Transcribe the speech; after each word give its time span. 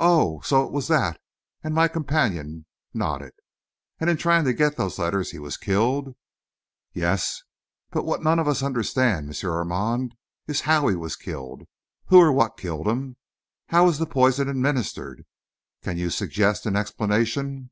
"Oh, 0.00 0.40
so 0.40 0.66
it 0.66 0.72
was 0.72 0.88
that!" 0.88 1.20
and 1.62 1.72
my 1.72 1.86
companion 1.86 2.66
nodded. 2.92 3.32
"And 4.00 4.10
in 4.10 4.16
trying 4.16 4.42
to 4.46 4.52
get 4.52 4.76
those 4.76 4.98
letters, 4.98 5.30
he 5.30 5.38
was 5.38 5.56
killed?" 5.56 6.16
"Yes, 6.92 7.44
but 7.92 8.04
what 8.04 8.24
none 8.24 8.40
of 8.40 8.48
us 8.48 8.64
understands, 8.64 9.44
M. 9.44 9.50
Armand, 9.52 10.16
is 10.48 10.62
how 10.62 10.88
he 10.88 10.96
was 10.96 11.14
killed. 11.14 11.62
Who 12.06 12.18
or 12.20 12.32
what 12.32 12.56
killed 12.56 12.88
him? 12.88 13.18
How 13.68 13.84
was 13.86 14.00
that 14.00 14.06
poison 14.10 14.48
administered? 14.48 15.24
Can 15.84 15.96
you 15.96 16.10
suggest 16.10 16.66
an 16.66 16.74
explanation?" 16.74 17.70